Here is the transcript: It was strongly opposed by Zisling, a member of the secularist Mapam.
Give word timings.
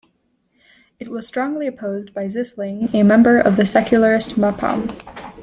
It 0.99 1.09
was 1.09 1.27
strongly 1.27 1.67
opposed 1.67 2.11
by 2.11 2.25
Zisling, 2.25 2.91
a 2.91 3.03
member 3.03 3.37
of 3.39 3.55
the 3.55 3.67
secularist 3.67 4.33
Mapam. 4.35 4.87